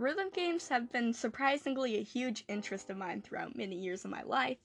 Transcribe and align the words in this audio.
rhythm 0.00 0.30
games 0.32 0.68
have 0.68 0.90
been 0.90 1.12
surprisingly 1.12 1.98
a 1.98 2.02
huge 2.02 2.44
interest 2.48 2.88
of 2.88 2.96
mine 2.96 3.20
throughout 3.20 3.56
many 3.56 3.76
years 3.76 4.04
of 4.04 4.10
my 4.10 4.22
life, 4.22 4.56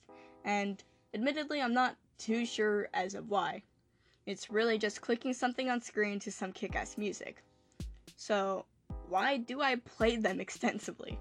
and 0.44 0.82
admittedly, 1.12 1.60
I'm 1.60 1.74
not 1.74 1.96
too 2.18 2.46
sure 2.46 2.88
as 2.94 3.14
of 3.14 3.28
why. 3.28 3.62
It's 4.24 4.50
really 4.50 4.78
just 4.78 5.02
clicking 5.02 5.34
something 5.34 5.68
on 5.68 5.82
screen 5.82 6.18
to 6.20 6.32
some 6.32 6.52
kick 6.52 6.74
ass 6.74 6.96
music. 6.96 7.42
So, 8.16 8.64
why 9.08 9.36
do 9.36 9.60
I 9.60 9.76
play 9.76 10.16
them 10.16 10.40
extensively? 10.46 11.18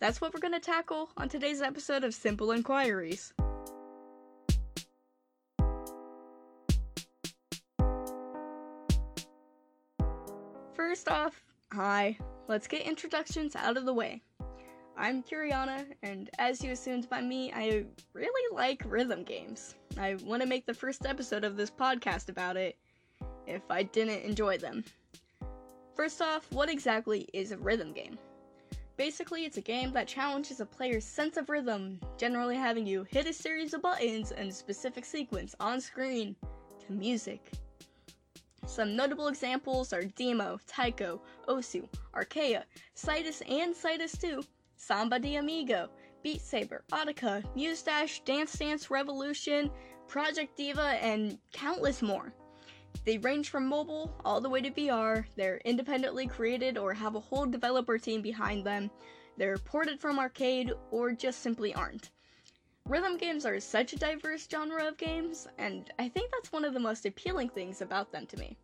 That's 0.00 0.20
what 0.20 0.34
we're 0.34 0.40
going 0.40 0.52
to 0.52 0.60
tackle 0.60 1.08
on 1.16 1.28
today's 1.28 1.62
episode 1.62 2.04
of 2.04 2.12
Simple 2.12 2.52
Inquiries. 2.52 3.32
First 10.74 11.08
off, 11.08 11.42
hi, 11.72 12.18
let's 12.48 12.66
get 12.66 12.82
introductions 12.82 13.56
out 13.56 13.76
of 13.76 13.84
the 13.84 13.92
way. 13.92 14.22
I'm 14.96 15.22
Curiana, 15.22 15.86
and 16.02 16.30
as 16.38 16.62
you 16.62 16.70
assumed 16.70 17.08
by 17.08 17.20
me, 17.20 17.52
I 17.52 17.84
really 18.12 18.56
like 18.56 18.82
rhythm 18.86 19.24
games. 19.24 19.74
I 19.98 20.16
want 20.22 20.42
to 20.42 20.48
make 20.48 20.66
the 20.66 20.74
first 20.74 21.04
episode 21.04 21.42
of 21.42 21.56
this 21.56 21.70
podcast 21.70 22.28
about 22.28 22.56
it 22.56 22.78
if 23.46 23.62
I 23.70 23.82
didn't 23.82 24.22
enjoy 24.22 24.58
them. 24.58 24.84
First 25.96 26.22
off, 26.22 26.46
what 26.52 26.70
exactly 26.70 27.28
is 27.32 27.50
a 27.52 27.58
rhythm 27.58 27.92
game? 27.92 28.18
Basically, 28.96 29.44
it's 29.44 29.56
a 29.56 29.62
game 29.62 29.92
that 29.92 30.06
challenges 30.06 30.60
a 30.60 30.66
player's 30.66 31.04
sense 31.04 31.36
of 31.36 31.48
rhythm, 31.48 31.98
generally 32.16 32.56
having 32.56 32.86
you 32.86 33.04
hit 33.10 33.26
a 33.26 33.32
series 33.32 33.74
of 33.74 33.82
buttons 33.82 34.30
in 34.30 34.48
a 34.48 34.52
specific 34.52 35.04
sequence 35.04 35.56
on 35.58 35.80
screen 35.80 36.36
to 36.86 36.92
music. 36.92 37.50
Some 38.66 38.96
notable 38.96 39.28
examples 39.28 39.92
are 39.92 40.02
Deemo, 40.02 40.58
Taiko, 40.66 41.20
Osu, 41.48 41.86
Arcaea, 42.14 42.64
Cytus 42.94 43.42
and 43.42 43.74
Cytus 43.74 44.16
2, 44.18 44.42
Samba 44.76 45.18
de 45.18 45.36
Amigo, 45.36 45.90
Beat 46.22 46.40
Saber, 46.40 46.82
Audica, 46.90 47.44
Muse 47.54 47.82
Dash, 47.82 48.20
Dance 48.24 48.54
Dance 48.54 48.90
Revolution, 48.90 49.70
Project 50.08 50.56
Diva, 50.56 50.98
and 51.02 51.38
countless 51.52 52.00
more. 52.00 52.32
They 53.04 53.18
range 53.18 53.50
from 53.50 53.66
mobile 53.66 54.10
all 54.24 54.40
the 54.40 54.48
way 54.48 54.62
to 54.62 54.70
VR, 54.70 55.26
they're 55.36 55.60
independently 55.64 56.26
created 56.26 56.78
or 56.78 56.94
have 56.94 57.16
a 57.16 57.20
whole 57.20 57.46
developer 57.46 57.98
team 57.98 58.22
behind 58.22 58.64
them, 58.64 58.90
they're 59.36 59.58
ported 59.58 60.00
from 60.00 60.18
arcade 60.18 60.72
or 60.90 61.12
just 61.12 61.40
simply 61.40 61.74
aren't. 61.74 62.10
Rhythm 62.86 63.16
games 63.16 63.46
are 63.46 63.58
such 63.60 63.94
a 63.94 63.98
diverse 63.98 64.46
genre 64.46 64.86
of 64.86 64.98
games, 64.98 65.48
and 65.56 65.90
I 65.98 66.06
think 66.06 66.30
that's 66.30 66.52
one 66.52 66.66
of 66.66 66.74
the 66.74 66.80
most 66.80 67.06
appealing 67.06 67.48
things 67.48 67.80
about 67.80 68.12
them 68.12 68.26
to 68.26 68.36
me. 68.36 68.58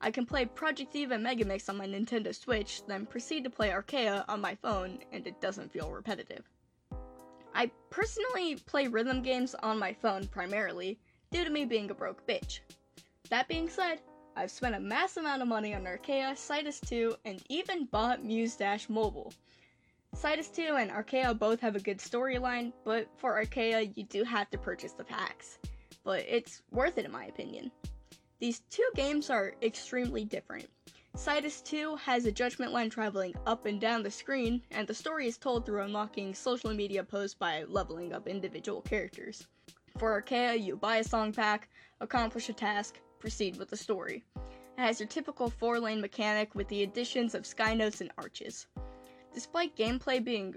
I 0.00 0.10
can 0.10 0.24
play 0.24 0.46
Project 0.46 0.94
Diva 0.94 1.16
Megamix 1.16 1.68
on 1.68 1.76
my 1.76 1.86
Nintendo 1.86 2.34
Switch, 2.34 2.80
then 2.86 3.04
proceed 3.04 3.44
to 3.44 3.50
play 3.50 3.68
Arcaea 3.68 4.24
on 4.26 4.40
my 4.40 4.54
phone, 4.54 5.00
and 5.12 5.26
it 5.26 5.42
doesn't 5.42 5.70
feel 5.70 5.90
repetitive. 5.90 6.48
I 7.54 7.70
personally 7.90 8.56
play 8.56 8.88
rhythm 8.88 9.20
games 9.20 9.54
on 9.56 9.78
my 9.78 9.92
phone 9.92 10.26
primarily, 10.28 10.98
due 11.30 11.44
to 11.44 11.50
me 11.50 11.66
being 11.66 11.90
a 11.90 11.94
broke 11.94 12.26
bitch. 12.26 12.60
That 13.28 13.48
being 13.48 13.68
said, 13.68 14.00
I've 14.34 14.50
spent 14.50 14.76
a 14.76 14.80
mass 14.80 15.18
amount 15.18 15.42
of 15.42 15.48
money 15.48 15.74
on 15.74 15.84
Arcaea, 15.84 16.38
Cytus 16.38 16.80
2, 16.80 17.16
and 17.26 17.42
even 17.50 17.84
bought 17.84 18.24
Muse 18.24 18.56
Dash 18.56 18.88
Mobile, 18.88 19.34
Cytus 20.14 20.48
2 20.48 20.76
and 20.78 20.90
Arcaea 20.90 21.38
both 21.38 21.60
have 21.60 21.76
a 21.76 21.80
good 21.80 21.98
storyline, 21.98 22.72
but 22.84 23.08
for 23.16 23.40
Arcaea, 23.40 23.92
you 23.96 24.04
do 24.04 24.24
have 24.24 24.50
to 24.50 24.58
purchase 24.58 24.92
the 24.92 25.04
packs. 25.04 25.58
But 26.02 26.24
it's 26.28 26.62
worth 26.72 26.98
it 26.98 27.04
in 27.04 27.12
my 27.12 27.26
opinion. 27.26 27.70
These 28.40 28.60
two 28.70 28.88
games 28.94 29.30
are 29.30 29.54
extremely 29.62 30.24
different. 30.24 30.68
Cytus 31.14 31.62
2 31.62 31.96
has 31.96 32.26
a 32.26 32.32
judgment 32.32 32.72
line 32.72 32.90
traveling 32.90 33.34
up 33.46 33.66
and 33.66 33.80
down 33.80 34.02
the 34.02 34.10
screen, 34.10 34.62
and 34.70 34.86
the 34.86 34.94
story 34.94 35.26
is 35.26 35.36
told 35.36 35.64
through 35.64 35.82
unlocking 35.82 36.34
social 36.34 36.72
media 36.72 37.02
posts 37.02 37.34
by 37.34 37.64
leveling 37.64 38.12
up 38.12 38.28
individual 38.28 38.80
characters. 38.82 39.46
For 39.98 40.20
Arcaea, 40.20 40.62
you 40.62 40.76
buy 40.76 40.98
a 40.98 41.04
song 41.04 41.32
pack, 41.32 41.68
accomplish 42.00 42.48
a 42.48 42.52
task, 42.52 43.00
proceed 43.18 43.56
with 43.56 43.68
the 43.68 43.76
story. 43.76 44.24
It 44.36 44.80
has 44.80 45.00
your 45.00 45.08
typical 45.08 45.50
four 45.50 45.80
lane 45.80 46.00
mechanic 46.00 46.54
with 46.54 46.68
the 46.68 46.84
additions 46.84 47.34
of 47.34 47.46
sky 47.46 47.74
notes 47.74 48.00
and 48.00 48.12
arches. 48.16 48.66
Despite 49.38 49.76
gameplay 49.76 50.24
being 50.24 50.56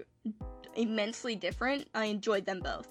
immensely 0.74 1.36
different, 1.36 1.86
I 1.94 2.06
enjoyed 2.06 2.44
them 2.44 2.58
both. 2.58 2.88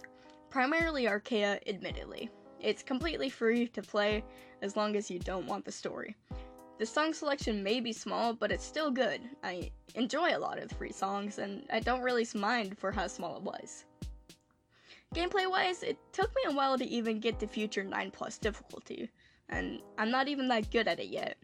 Primarily 0.49 1.03
Arcaea, 1.03 1.59
admittedly. 1.67 2.29
It's 2.61 2.81
completely 2.81 3.27
free 3.27 3.67
to 3.67 3.81
play 3.81 4.23
as 4.61 4.77
long 4.77 4.95
as 4.95 5.11
you 5.11 5.19
don't 5.19 5.47
want 5.47 5.65
the 5.65 5.71
story. 5.73 6.15
The 6.79 6.85
song 6.85 7.13
selection 7.13 7.61
may 7.61 7.81
be 7.81 7.91
small, 7.91 8.33
but 8.33 8.53
it's 8.53 8.63
still 8.63 8.89
good. 8.89 9.19
I 9.43 9.69
enjoy 9.95 10.33
a 10.33 10.39
lot 10.39 10.59
of 10.59 10.71
free 10.71 10.93
songs, 10.93 11.39
and 11.39 11.65
I 11.69 11.81
don't 11.81 12.03
really 12.03 12.25
mind 12.35 12.77
for 12.77 12.93
how 12.93 13.07
small 13.07 13.35
it 13.35 13.43
was. 13.43 13.83
Gameplay 15.13 15.51
wise, 15.51 15.83
it 15.83 15.97
took 16.13 16.33
me 16.37 16.43
a 16.45 16.55
while 16.55 16.77
to 16.77 16.85
even 16.85 17.19
get 17.19 17.37
to 17.41 17.47
future 17.47 17.83
9 17.83 18.11
plus 18.11 18.37
difficulty, 18.37 19.11
and 19.49 19.81
I'm 19.97 20.09
not 20.09 20.29
even 20.29 20.47
that 20.47 20.71
good 20.71 20.87
at 20.87 21.01
it 21.01 21.07
yet. 21.07 21.35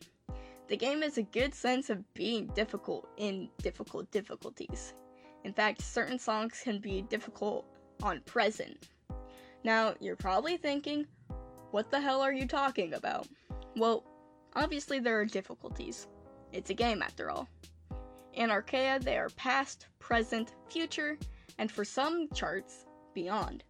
The 0.67 0.77
game 0.77 1.01
has 1.01 1.17
a 1.17 1.23
good 1.23 1.55
sense 1.55 1.89
of 1.89 2.13
being 2.13 2.47
difficult 2.47 3.07
in 3.17 3.49
difficult 3.61 4.11
difficulties. 4.11 4.93
In 5.45 5.53
fact, 5.53 5.81
certain 5.81 6.19
songs 6.19 6.59
can 6.61 6.79
be 6.79 7.03
difficult 7.03 7.65
on 8.03 8.19
present. 8.21 8.89
Now, 9.63 9.93
you're 10.01 10.17
probably 10.17 10.57
thinking, 10.57 11.07
what 11.71 11.89
the 11.89 12.01
hell 12.01 12.21
are 12.21 12.33
you 12.33 12.45
talking 12.45 12.93
about? 12.93 13.27
Well, 13.77 14.03
obviously 14.55 14.99
there 14.99 15.19
are 15.19 15.25
difficulties. 15.25 16.07
It's 16.51 16.69
a 16.69 16.73
game 16.73 17.01
after 17.01 17.29
all. 17.29 17.47
In 18.33 18.49
Arcaea, 18.49 19.01
they 19.01 19.17
are 19.17 19.29
past, 19.29 19.87
present, 19.99 20.53
future, 20.69 21.17
and 21.57 21.71
for 21.71 21.85
some 21.85 22.27
charts, 22.33 22.85
beyond. 23.13 23.63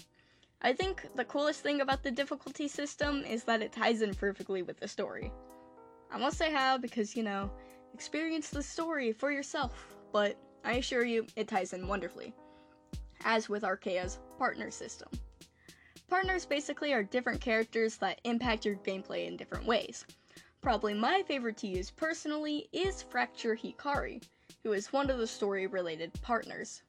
I 0.62 0.74
think 0.74 1.07
the 1.16 1.25
coolest 1.25 1.62
thing 1.62 1.81
about 1.81 2.02
the 2.02 2.12
difficulty 2.12 2.68
system 2.68 3.24
is 3.24 3.44
that 3.44 3.62
it 3.62 3.72
ties 3.72 4.02
in 4.02 4.16
perfectly 4.16 4.63
with 4.63 4.80
the 4.80 4.88
story. 4.88 5.31
I 6.12 6.19
won't 6.19 6.34
say 6.34 6.51
how 6.51 6.78
because, 6.78 7.16
you 7.16 7.23
know, 7.23 7.51
experience 7.94 8.50
the 8.50 8.63
story 8.63 9.12
for 9.12 9.31
yourself, 9.31 9.95
but 10.12 10.38
I 10.63 10.73
assure 10.73 11.06
you 11.06 11.25
it 11.35 11.47
ties 11.47 11.73
in 11.73 11.88
wonderfully. 11.88 12.34
As 13.23 13.50
with 13.50 13.63
Arcaea's 13.63 14.19
partner 14.38 14.72
system. 14.72 15.09
Partners 16.07 16.45
basically 16.45 16.94
are 16.94 17.03
different 17.03 17.41
characters 17.41 17.97
that 17.97 18.22
impact 18.23 18.66
your 18.66 18.75
gameplay 18.75 19.28
in 19.28 19.35
different 19.35 19.66
ways. 19.66 20.06
Probably 20.62 20.94
my 20.94 21.23
favorite 21.28 21.57
to 21.57 21.68
use 21.68 21.91
personally 21.91 22.69
is 22.72 23.01
Fracture 23.01 23.56
Hikari, 23.56 24.24
who 24.63 24.72
is 24.74 24.94
one 24.94 25.09
of 25.09 25.18
the 25.18 25.28
story 25.28 25.68
related 25.68 26.13
partners. 26.22 26.84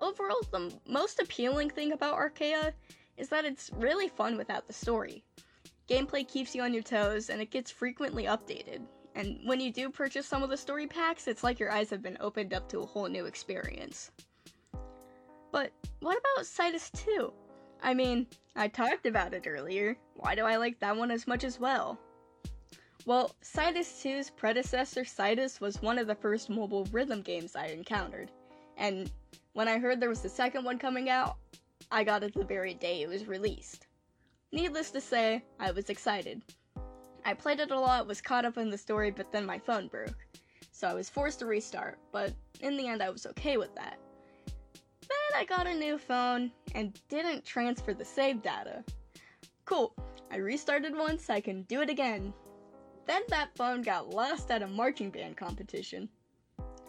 Overall, 0.00 0.40
the 0.52 0.72
most 0.88 1.20
appealing 1.20 1.70
thing 1.70 1.92
about 1.92 2.16
Arcaea 2.16 2.72
is 3.16 3.28
that 3.28 3.44
it's 3.44 3.70
really 3.74 4.08
fun 4.08 4.36
without 4.36 4.66
the 4.66 4.72
story. 4.72 5.24
Gameplay 5.88 6.26
keeps 6.26 6.54
you 6.54 6.62
on 6.62 6.72
your 6.72 6.82
toes, 6.82 7.28
and 7.28 7.40
it 7.40 7.50
gets 7.50 7.70
frequently 7.70 8.24
updated. 8.24 8.82
And 9.14 9.38
when 9.44 9.60
you 9.60 9.72
do 9.72 9.90
purchase 9.90 10.26
some 10.26 10.42
of 10.42 10.50
the 10.50 10.56
story 10.56 10.86
packs, 10.86 11.28
it's 11.28 11.44
like 11.44 11.60
your 11.60 11.70
eyes 11.70 11.90
have 11.90 12.02
been 12.02 12.16
opened 12.20 12.54
up 12.54 12.68
to 12.70 12.80
a 12.80 12.86
whole 12.86 13.08
new 13.08 13.26
experience. 13.26 14.10
But 15.52 15.70
what 16.00 16.18
about 16.18 16.46
Cytus 16.46 16.90
2? 16.90 17.32
I 17.82 17.94
mean, 17.94 18.26
I 18.56 18.66
talked 18.66 19.06
about 19.06 19.34
it 19.34 19.46
earlier. 19.46 19.96
Why 20.16 20.34
do 20.34 20.42
I 20.42 20.56
like 20.56 20.80
that 20.80 20.96
one 20.96 21.10
as 21.10 21.26
much 21.26 21.44
as 21.44 21.60
well? 21.60 21.98
Well, 23.06 23.34
Cytus 23.42 24.02
2's 24.02 24.30
predecessor 24.30 25.04
Cytus 25.04 25.60
was 25.60 25.82
one 25.82 25.98
of 25.98 26.06
the 26.06 26.14
first 26.14 26.48
mobile 26.48 26.86
rhythm 26.86 27.20
games 27.20 27.54
I 27.54 27.66
encountered. 27.66 28.30
And 28.78 29.10
when 29.52 29.68
I 29.68 29.78
heard 29.78 30.00
there 30.00 30.08
was 30.08 30.22
the 30.22 30.28
second 30.28 30.64
one 30.64 30.78
coming 30.78 31.10
out, 31.10 31.36
I 31.90 32.02
got 32.02 32.22
it 32.24 32.34
the 32.34 32.44
very 32.44 32.72
day 32.74 33.02
it 33.02 33.08
was 33.08 33.26
released. 33.26 33.86
Needless 34.54 34.92
to 34.92 35.00
say, 35.00 35.42
I 35.58 35.72
was 35.72 35.90
excited. 35.90 36.40
I 37.24 37.34
played 37.34 37.58
it 37.58 37.72
a 37.72 37.80
lot, 37.80 38.06
was 38.06 38.20
caught 38.20 38.44
up 38.44 38.56
in 38.56 38.70
the 38.70 38.78
story, 38.78 39.10
but 39.10 39.32
then 39.32 39.44
my 39.44 39.58
phone 39.58 39.88
broke. 39.88 40.24
So 40.70 40.86
I 40.86 40.94
was 40.94 41.10
forced 41.10 41.40
to 41.40 41.46
restart, 41.46 41.98
but 42.12 42.32
in 42.60 42.76
the 42.76 42.86
end 42.86 43.02
I 43.02 43.10
was 43.10 43.26
okay 43.26 43.56
with 43.56 43.74
that. 43.74 43.98
Then 44.46 45.40
I 45.40 45.44
got 45.44 45.66
a 45.66 45.74
new 45.74 45.98
phone 45.98 46.52
and 46.72 46.96
didn't 47.08 47.44
transfer 47.44 47.94
the 47.94 48.04
save 48.04 48.44
data. 48.44 48.84
Cool, 49.64 49.92
I 50.30 50.36
restarted 50.36 50.96
once, 50.96 51.30
I 51.30 51.40
can 51.40 51.62
do 51.62 51.80
it 51.80 51.90
again. 51.90 52.32
Then 53.06 53.22
that 53.30 53.56
phone 53.56 53.82
got 53.82 54.10
lost 54.10 54.52
at 54.52 54.62
a 54.62 54.68
marching 54.68 55.10
band 55.10 55.36
competition. 55.36 56.08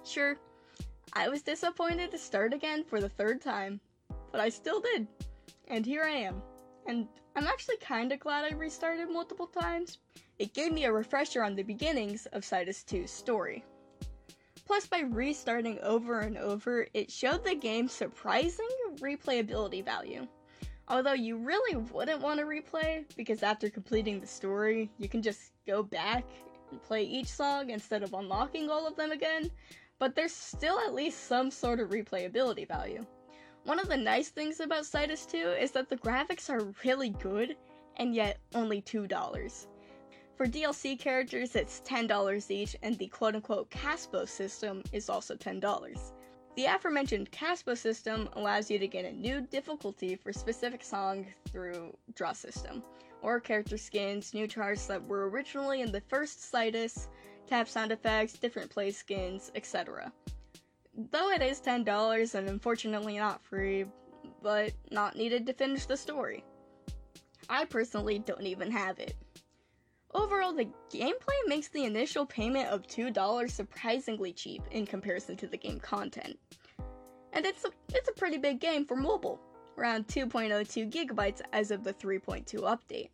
Sure, 0.03 0.37
I 1.13 1.29
was 1.29 1.41
disappointed 1.41 2.11
to 2.11 2.19
start 2.19 2.53
again 2.53 2.83
for 2.83 3.01
the 3.01 3.09
third 3.09 3.41
time, 3.41 3.81
but 4.31 4.39
I 4.39 4.49
still 4.49 4.81
did. 4.81 5.07
And 5.67 5.83
here 5.83 6.03
I 6.03 6.11
am 6.11 6.43
and 6.85 7.07
I'm 7.37 7.47
actually 7.47 7.77
kinda 7.77 8.15
glad 8.15 8.45
I 8.45 8.55
restarted 8.55 9.09
multiple 9.09 9.47
times. 9.47 9.97
It 10.39 10.53
gave 10.53 10.71
me 10.71 10.85
a 10.85 10.91
refresher 10.91 11.43
on 11.43 11.55
the 11.55 11.63
beginnings 11.63 12.27
of 12.27 12.45
Cytus 12.45 12.83
2's 12.83 13.11
story. 13.11 13.65
Plus, 14.65 14.87
by 14.87 15.01
restarting 15.01 15.77
over 15.81 16.21
and 16.21 16.37
over, 16.37 16.87
it 16.93 17.11
showed 17.11 17.43
the 17.43 17.53
game's 17.53 17.91
surprising 17.91 18.69
replayability 18.95 19.83
value. 19.83 20.25
Although 20.87 21.13
you 21.13 21.37
really 21.37 21.75
wouldn't 21.75 22.21
want 22.21 22.39
to 22.39 22.45
replay, 22.45 23.05
because 23.17 23.43
after 23.43 23.69
completing 23.69 24.21
the 24.21 24.27
story, 24.27 24.89
you 24.97 25.09
can 25.09 25.21
just 25.21 25.51
go 25.67 25.83
back 25.83 26.23
and 26.71 26.81
play 26.81 27.03
each 27.03 27.27
song 27.27 27.69
instead 27.69 28.01
of 28.01 28.13
unlocking 28.13 28.69
all 28.69 28.87
of 28.87 28.95
them 28.95 29.11
again, 29.11 29.51
but 29.99 30.15
there's 30.15 30.33
still 30.33 30.79
at 30.79 30.93
least 30.93 31.27
some 31.27 31.51
sort 31.51 31.79
of 31.79 31.89
replayability 31.89 32.67
value. 32.67 33.05
One 33.65 33.79
of 33.79 33.89
the 33.89 33.97
nice 33.97 34.29
things 34.29 34.59
about 34.59 34.85
Cytus 34.85 35.25
2 35.25 35.37
is 35.59 35.71
that 35.71 35.89
the 35.89 35.97
graphics 35.97 36.51
are 36.51 36.71
really 36.83 37.09
good, 37.09 37.57
and 37.97 38.13
yet 38.13 38.37
only 38.53 38.83
$2. 38.83 39.67
For 40.35 40.45
DLC 40.45 40.99
characters, 40.99 41.55
it's 41.55 41.81
$10 41.81 42.51
each, 42.51 42.75
and 42.83 42.95
the 42.95 43.07
quote 43.07 43.33
unquote 43.33 43.71
Caspo 43.71 44.25
system 44.25 44.83
is 44.91 45.09
also 45.09 45.35
$10. 45.35 46.11
The 46.55 46.65
aforementioned 46.65 47.31
Caspo 47.31 47.73
system 47.73 48.29
allows 48.33 48.69
you 48.69 48.77
to 48.77 48.87
get 48.87 49.03
a 49.03 49.11
new 49.11 49.41
difficulty 49.41 50.15
for 50.15 50.31
specific 50.31 50.83
songs 50.83 51.25
through 51.51 51.97
Draw 52.13 52.33
System, 52.33 52.83
or 53.23 53.39
character 53.39 53.79
skins, 53.79 54.35
new 54.35 54.47
charts 54.47 54.85
that 54.85 55.03
were 55.07 55.27
originally 55.27 55.81
in 55.81 55.91
the 55.91 56.01
first 56.01 56.51
Cytus, 56.51 57.09
tap 57.47 57.67
sound 57.67 57.91
effects, 57.91 58.33
different 58.33 58.69
play 58.69 58.91
skins, 58.91 59.51
etc. 59.55 60.13
Though 60.97 61.29
it 61.31 61.41
is 61.41 61.59
$10 61.59 62.35
and 62.35 62.47
unfortunately 62.47 63.17
not 63.17 63.43
free, 63.43 63.85
but 64.41 64.71
not 64.91 65.17
needed 65.17 65.45
to 65.47 65.53
finish 65.53 65.85
the 65.85 65.97
story. 65.97 66.43
I 67.49 67.65
personally 67.65 68.19
don't 68.19 68.45
even 68.45 68.71
have 68.71 68.99
it. 68.99 69.13
Overall, 70.13 70.53
the 70.53 70.69
gameplay 70.89 71.39
makes 71.47 71.67
the 71.67 71.83
initial 71.83 72.25
payment 72.25 72.69
of 72.69 72.87
$2 72.87 73.51
surprisingly 73.51 74.31
cheap 74.31 74.63
in 74.71 74.85
comparison 74.85 75.35
to 75.37 75.47
the 75.47 75.57
game 75.57 75.79
content. 75.79 76.39
And 77.33 77.45
it's 77.45 77.65
a, 77.65 77.71
it's 77.89 78.07
a 78.07 78.13
pretty 78.13 78.37
big 78.37 78.61
game 78.61 78.85
for 78.85 78.95
mobile, 78.95 79.41
around 79.77 80.07
2.02 80.07 80.89
gigabytes 80.89 81.41
as 81.51 81.71
of 81.71 81.83
the 81.83 81.93
3.2 81.93 82.45
update. 82.61 83.09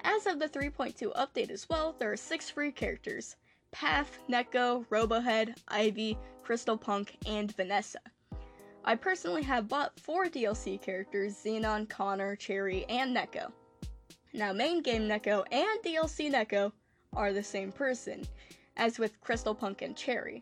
As 0.00 0.26
of 0.26 0.40
the 0.40 0.48
3.2 0.48 1.14
update 1.14 1.50
as 1.50 1.68
well, 1.68 1.94
there 2.00 2.10
are 2.10 2.16
6 2.16 2.50
free 2.50 2.72
characters 2.72 3.36
Paff, 3.78 4.18
Neko, 4.26 4.86
Robohead, 4.86 5.54
Ivy, 5.68 6.16
Crystal 6.42 6.78
Punk, 6.78 7.14
and 7.26 7.54
Vanessa. 7.56 7.98
I 8.86 8.94
personally 8.94 9.42
have 9.42 9.68
bought 9.68 10.00
4 10.00 10.26
DLC 10.26 10.80
characters 10.80 11.34
Xenon, 11.34 11.86
Connor, 11.86 12.36
Cherry, 12.36 12.86
and 12.88 13.14
Neko. 13.14 13.52
Now, 14.32 14.54
main 14.54 14.80
game 14.80 15.02
Neko 15.02 15.44
and 15.52 15.78
DLC 15.84 16.32
Neko 16.32 16.72
are 17.12 17.34
the 17.34 17.42
same 17.42 17.70
person, 17.70 18.26
as 18.78 18.98
with 18.98 19.20
Crystal 19.20 19.54
Punk 19.54 19.82
and 19.82 19.94
Cherry. 19.94 20.40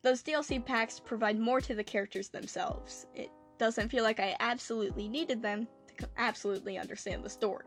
Those 0.00 0.22
DLC 0.22 0.64
packs 0.64 0.98
provide 0.98 1.38
more 1.38 1.60
to 1.60 1.74
the 1.74 1.84
characters 1.84 2.30
themselves. 2.30 3.06
It 3.14 3.28
doesn't 3.58 3.90
feel 3.90 4.02
like 4.02 4.18
I 4.18 4.34
absolutely 4.40 5.10
needed 5.10 5.42
them 5.42 5.68
to 5.98 6.08
absolutely 6.16 6.78
understand 6.78 7.22
the 7.22 7.28
story. 7.28 7.66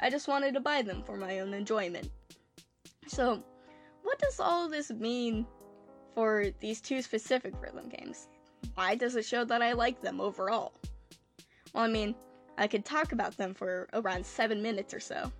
I 0.00 0.10
just 0.10 0.26
wanted 0.26 0.54
to 0.54 0.60
buy 0.60 0.82
them 0.82 1.04
for 1.04 1.16
my 1.16 1.38
own 1.38 1.54
enjoyment. 1.54 2.10
So, 3.06 3.44
what 4.14 4.20
does 4.20 4.38
all 4.38 4.68
this 4.68 4.92
mean 4.92 5.44
for 6.14 6.46
these 6.60 6.80
two 6.80 7.02
specific 7.02 7.52
rhythm 7.60 7.88
games? 7.88 8.28
Why 8.76 8.94
does 8.94 9.16
it 9.16 9.24
show 9.24 9.44
that 9.44 9.60
I 9.60 9.72
like 9.72 10.00
them 10.00 10.20
overall? 10.20 10.72
Well, 11.74 11.82
I 11.82 11.88
mean, 11.88 12.14
I 12.56 12.68
could 12.68 12.84
talk 12.84 13.10
about 13.10 13.36
them 13.36 13.54
for 13.54 13.88
around 13.92 14.24
7 14.24 14.62
minutes 14.62 14.94
or 14.94 15.00
so. 15.00 15.32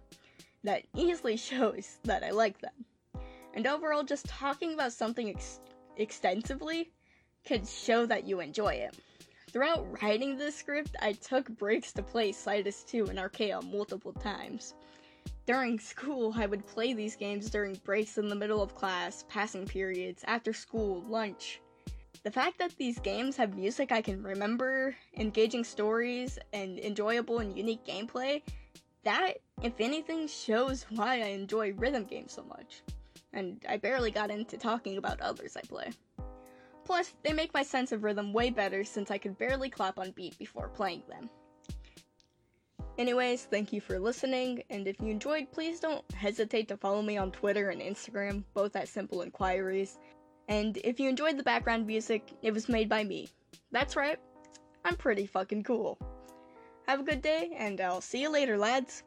That 0.65 0.83
easily 0.97 1.37
shows 1.51 2.01
that 2.03 2.25
I 2.25 2.31
like 2.31 2.59
them. 2.59 2.73
And 3.55 3.69
overall, 3.69 4.03
just 4.03 4.27
talking 4.27 4.75
about 4.75 4.93
something 4.93 5.29
ex- 5.29 5.61
extensively 5.97 6.91
could 7.47 7.69
show 7.69 8.07
that 8.07 8.27
you 8.27 8.41
enjoy 8.41 8.75
it. 8.75 8.97
Throughout 9.53 10.03
writing 10.03 10.37
this 10.37 10.57
script, 10.57 10.97
I 11.01 11.13
took 11.13 11.49
breaks 11.49 11.93
to 11.93 12.03
play 12.03 12.33
Cytus 12.33 12.83
2 12.83 13.05
and 13.05 13.21
Arcaea 13.21 13.63
multiple 13.71 14.15
times. 14.15 14.75
During 15.47 15.79
school, 15.79 16.33
I 16.37 16.47
would 16.47 16.67
play 16.67 16.95
these 16.95 17.17
games 17.17 17.51
during 17.51 17.75
breaks 17.85 18.17
in 18.17 18.29
the 18.29 18.35
middle 18.35 18.63
of 18.63 18.75
class, 18.75 19.25
passing 19.29 19.67
periods, 19.67 20.25
after 20.27 20.53
school, 20.53 21.03
lunch, 21.03 21.61
the 22.25 22.31
fact 22.31 22.59
that 22.59 22.75
these 22.79 22.99
games 23.01 23.37
have 23.37 23.55
music 23.55 23.93
I 23.93 24.01
can 24.01 24.23
remember, 24.23 24.97
engaging 25.19 25.63
stories, 25.63 26.39
and 26.55 26.79
enjoyable 26.79 27.41
and 27.41 27.55
unique 27.55 27.85
gameplay, 27.85 28.41
that, 29.05 29.35
if 29.63 29.75
anything, 29.79 30.27
shows 30.27 30.87
why 30.89 31.17
I 31.17 31.27
enjoy 31.27 31.75
rhythm 31.75 32.05
games 32.05 32.33
so 32.33 32.43
much. 32.45 32.83
And 33.35 33.63
I 33.69 33.77
barely 33.77 34.11
got 34.11 34.31
into 34.31 34.57
talking 34.57 34.97
about 34.97 35.21
others 35.21 35.55
I 35.55 35.61
play. 35.61 35.91
Plus, 36.87 37.13
they 37.23 37.35
make 37.35 37.53
my 37.53 37.63
sense 37.63 37.93
of 37.93 38.05
rhythm 38.05 38.33
way 38.33 38.49
better 38.49 38.85
since 38.85 39.11
I 39.11 39.19
could 39.19 39.37
barely 39.37 39.69
clap 39.69 39.99
on 39.99 40.13
beat 40.13 40.39
before 40.39 40.69
playing 40.69 41.03
them. 41.07 41.29
Anyways, 42.97 43.47
thank 43.51 43.73
you 43.73 43.81
for 43.81 43.99
listening, 43.99 44.63
and 44.71 44.87
if 44.87 45.01
you 45.01 45.09
enjoyed, 45.09 45.51
please 45.51 45.81
don't 45.81 46.05
hesitate 46.13 46.69
to 46.69 46.77
follow 46.77 47.03
me 47.03 47.17
on 47.17 47.33
Twitter 47.33 47.71
and 47.71 47.83
Instagram, 47.83 48.45
both 48.55 48.77
at 48.77 48.89
Simple 48.89 49.23
Inquiries, 49.23 49.99
and 50.49 50.77
if 50.85 51.01
you 51.01 51.09
enjoyed 51.09 51.37
the 51.37 51.43
background 51.43 51.89
music, 51.89 52.31
it 52.43 52.55
was 52.55 52.69
made 52.69 52.89
by 52.89 53.03
me. 53.03 53.29
That's 53.73 53.97
right, 53.97 54.21
I'm 54.85 54.95
pretty 54.95 55.27
fucking 55.27 55.65
cool. 55.65 55.99
Have 56.87 57.01
a 57.01 57.05
good 57.05 57.21
day, 57.21 57.51
and 57.57 57.81
I'll 57.81 58.01
see 58.01 58.23
you 58.23 58.29
later, 58.29 58.57
lads. 58.57 59.03